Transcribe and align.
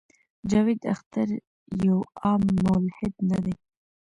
جاوېد 0.49 0.81
اختر 0.93 1.27
يو 1.85 1.97
عام 2.23 2.41
ملحد 2.63 3.13
نۀ 3.29 3.37
دے 3.43 3.53